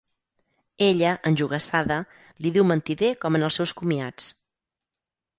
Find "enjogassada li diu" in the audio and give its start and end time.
1.31-2.65